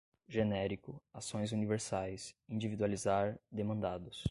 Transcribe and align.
genérico, 0.27 0.99
ações 1.13 1.51
universais, 1.51 2.35
individualizar, 2.49 3.39
demandados 3.51 4.19